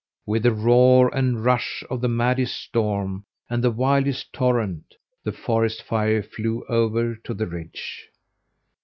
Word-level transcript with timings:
With 0.25 0.41
the 0.41 0.51
roar 0.51 1.15
and 1.15 1.45
rush 1.45 1.83
of 1.87 2.01
the 2.01 2.07
maddest 2.07 2.57
storm 2.59 3.23
and 3.51 3.63
the 3.63 3.69
wildest 3.69 4.33
torrent 4.33 4.95
the 5.23 5.31
forest 5.31 5.83
fire 5.83 6.23
flew 6.23 6.65
over 6.67 7.13
to 7.23 7.33
the 7.35 7.45
ridge. 7.45 8.07